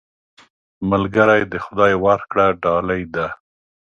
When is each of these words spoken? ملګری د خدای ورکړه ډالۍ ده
ملګری 0.91 1.41
د 1.51 1.53
خدای 1.65 1.93
ورکړه 2.05 2.45
ډالۍ 2.63 3.03
ده 3.15 3.27